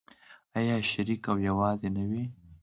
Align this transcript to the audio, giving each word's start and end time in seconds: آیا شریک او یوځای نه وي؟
آیا 0.57 0.75
شریک 0.91 1.23
او 1.31 1.37
یوځای 1.47 1.89
نه 1.95 2.03
وي؟ 2.09 2.23